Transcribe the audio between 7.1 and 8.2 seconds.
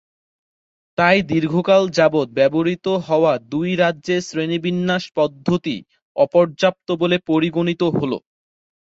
পরিগণিত হল।